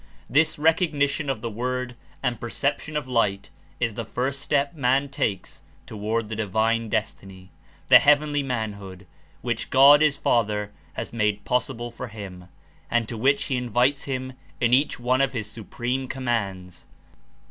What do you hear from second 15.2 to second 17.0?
of his supreme commands.